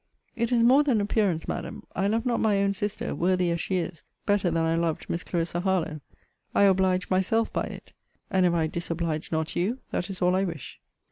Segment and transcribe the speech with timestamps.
[0.35, 1.85] It is more than appearance, Madam.
[1.95, 5.23] I love not my own sister, worthy as she is, better than I loved Miss
[5.23, 6.01] Clarissa Harlowe.
[6.55, 7.93] I oblige myself by it.
[8.31, 10.79] And if I disoblige not you, that is all I wish.